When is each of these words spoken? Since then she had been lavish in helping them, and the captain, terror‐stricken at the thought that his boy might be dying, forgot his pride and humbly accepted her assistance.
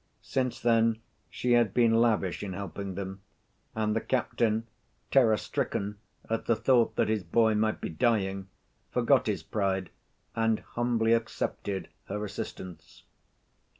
Since 0.23 0.59
then 0.59 0.99
she 1.29 1.51
had 1.51 1.75
been 1.75 1.93
lavish 1.93 2.41
in 2.41 2.53
helping 2.53 2.95
them, 2.95 3.21
and 3.75 3.95
the 3.95 4.01
captain, 4.01 4.65
terror‐stricken 5.11 5.93
at 6.27 6.47
the 6.47 6.55
thought 6.55 6.95
that 6.95 7.07
his 7.07 7.23
boy 7.23 7.53
might 7.53 7.79
be 7.81 7.89
dying, 7.89 8.47
forgot 8.89 9.27
his 9.27 9.43
pride 9.43 9.91
and 10.35 10.61
humbly 10.61 11.13
accepted 11.13 11.87
her 12.05 12.25
assistance. 12.25 13.03